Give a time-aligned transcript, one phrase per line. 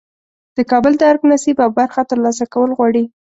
[0.57, 3.03] د کابل د ارګ نصیب او برخه ترلاسه کول غواړي.